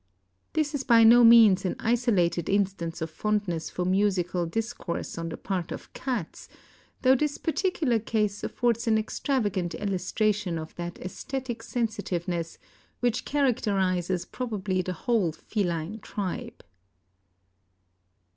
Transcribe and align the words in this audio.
This 0.53 0.73
is 0.73 0.83
by 0.83 1.03
no 1.03 1.23
means 1.23 1.63
an 1.63 1.75
isolated 1.79 2.49
instance 2.49 3.01
of 3.03 3.11
fondness 3.11 3.69
for 3.69 3.85
musical 3.85 4.47
discourse 4.47 5.15
on 5.15 5.29
the 5.29 5.37
part 5.37 5.71
of 5.71 5.93
cats, 5.93 6.49
though 7.03 7.13
this 7.13 7.37
particular 7.37 7.99
case 7.99 8.43
affords 8.43 8.87
an 8.87 8.97
extravagant 8.97 9.75
illustration 9.75 10.57
of 10.57 10.73
that 10.73 10.95
æsthetic 10.95 11.61
sensitiveness 11.61 12.57
which 12.99 13.25
characterizes 13.25 14.25
probably 14.25 14.81
the 14.81 14.93
whole 15.05 15.31
feline 15.33 15.99
tribe. 15.99 16.63